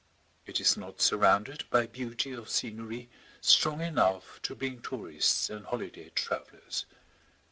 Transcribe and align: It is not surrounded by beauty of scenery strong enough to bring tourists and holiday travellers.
It 0.47 0.59
is 0.59 0.75
not 0.77 0.99
surrounded 0.99 1.65
by 1.69 1.85
beauty 1.85 2.31
of 2.31 2.49
scenery 2.49 3.11
strong 3.39 3.81
enough 3.81 4.41
to 4.41 4.55
bring 4.55 4.81
tourists 4.81 5.47
and 5.47 5.63
holiday 5.67 6.09
travellers. 6.15 6.87